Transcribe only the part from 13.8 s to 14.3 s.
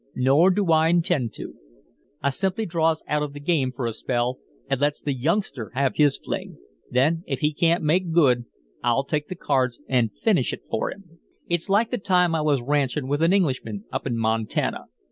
up in